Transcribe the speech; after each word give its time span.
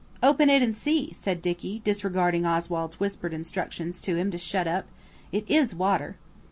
"Open 0.23 0.49
it 0.49 0.63
and 0.63 0.75
see," 0.75 1.13
said 1.13 1.43
Dicky, 1.43 1.77
disregarding 1.83 2.43
Oswald's 2.43 2.99
whispered 2.99 3.35
instructions 3.35 4.01
to 4.01 4.15
him 4.15 4.31
to 4.31 4.37
shut 4.39 4.67
up. 4.67 4.85
"It 5.31 5.45
is 5.47 5.75
water." 5.75 6.15